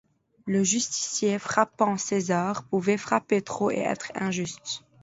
Le 0.47 0.63
justicier, 0.63 1.37
frappant 1.37 1.95
César, 1.95 2.63
pouvait 2.63 2.97
frapper 2.97 3.43
trop, 3.43 3.69
et 3.69 3.81
être 3.81 4.11
injuste. 4.15 4.81